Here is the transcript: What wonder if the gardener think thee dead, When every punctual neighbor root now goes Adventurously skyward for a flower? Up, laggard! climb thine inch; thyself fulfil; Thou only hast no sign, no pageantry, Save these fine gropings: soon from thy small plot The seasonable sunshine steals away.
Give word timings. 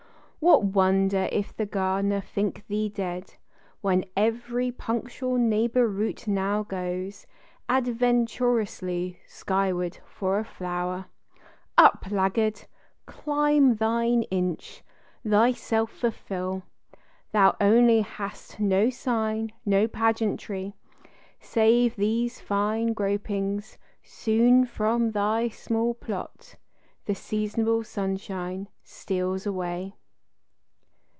What 0.43 0.63
wonder 0.63 1.29
if 1.31 1.55
the 1.55 1.67
gardener 1.67 2.19
think 2.19 2.65
thee 2.65 2.89
dead, 2.89 3.35
When 3.81 4.05
every 4.17 4.71
punctual 4.71 5.37
neighbor 5.37 5.87
root 5.87 6.27
now 6.27 6.63
goes 6.63 7.27
Adventurously 7.69 9.19
skyward 9.27 9.99
for 10.03 10.39
a 10.39 10.43
flower? 10.43 11.05
Up, 11.77 12.07
laggard! 12.09 12.65
climb 13.05 13.75
thine 13.75 14.23
inch; 14.31 14.83
thyself 15.23 15.91
fulfil; 15.91 16.63
Thou 17.33 17.55
only 17.61 18.01
hast 18.01 18.59
no 18.59 18.89
sign, 18.89 19.51
no 19.63 19.87
pageantry, 19.87 20.73
Save 21.39 21.95
these 21.95 22.39
fine 22.41 22.95
gropings: 22.95 23.77
soon 24.01 24.65
from 24.65 25.11
thy 25.11 25.49
small 25.49 25.93
plot 25.93 26.55
The 27.05 27.13
seasonable 27.13 27.83
sunshine 27.83 28.67
steals 28.83 29.45
away. 29.45 29.97